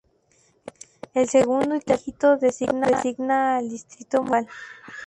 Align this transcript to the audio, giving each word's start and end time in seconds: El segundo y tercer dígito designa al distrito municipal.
El 1.13 1.29
segundo 1.29 1.75
y 1.75 1.79
tercer 1.79 1.97
dígito 2.05 2.37
designa 2.37 3.57
al 3.57 3.69
distrito 3.69 4.23
municipal. 4.23 4.47